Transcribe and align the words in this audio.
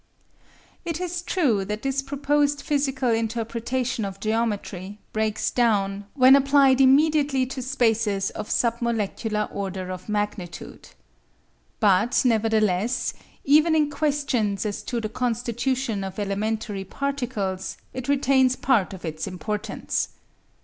It 0.83 0.99
is 0.99 1.21
true 1.21 1.63
that 1.65 1.83
this 1.83 2.01
proposed 2.01 2.61
physical 2.63 3.11
interpretation 3.11 4.03
of 4.03 4.19
geometry 4.19 4.97
breaks 5.13 5.51
down 5.51 6.05
when 6.15 6.35
applied 6.35 6.81
immediately 6.81 7.45
to 7.45 7.61
spaces 7.61 8.31
of 8.31 8.49
sub 8.49 8.81
molecular 8.81 9.47
order 9.51 9.91
of 9.91 10.09
magnitude. 10.09 10.89
But 11.79 12.19
nevertheless, 12.25 13.13
even 13.43 13.75
in 13.75 13.91
questions 13.91 14.65
as 14.65 14.81
to 14.85 14.99
the 14.99 15.07
constitution 15.07 16.03
of 16.03 16.17
elementary 16.17 16.83
particles, 16.83 17.77
it 17.93 18.07
retains 18.07 18.55
part 18.55 18.95
of 18.95 19.05
its 19.05 19.27
importance. 19.27 20.07